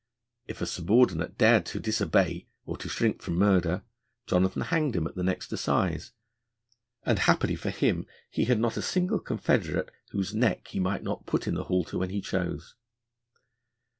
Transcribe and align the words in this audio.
If 0.47 0.61
a 0.61 0.65
subordinate 0.65 1.37
dared 1.37 1.63
to 1.67 1.79
disobey 1.79 2.47
or 2.65 2.75
to 2.77 2.89
shrink 2.89 3.21
from 3.21 3.35
murder, 3.35 3.83
Jonathan 4.25 4.63
hanged 4.63 4.95
him 4.95 5.05
at 5.05 5.13
the 5.13 5.21
next 5.21 5.53
assize, 5.53 6.11
and 7.03 7.19
happily 7.19 7.55
for 7.55 7.69
him 7.69 8.07
he 8.31 8.45
had 8.45 8.59
not 8.59 8.77
a 8.77 8.81
single 8.81 9.19
confederate 9.19 9.91
whose 10.09 10.33
neck 10.33 10.69
he 10.69 10.79
might 10.79 11.03
not 11.03 11.27
put 11.27 11.45
in 11.45 11.53
the 11.53 11.65
halter 11.65 11.99
when 11.99 12.09
he 12.09 12.19
chose. 12.19 12.73